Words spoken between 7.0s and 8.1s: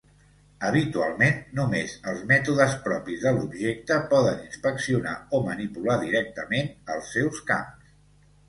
seus camps.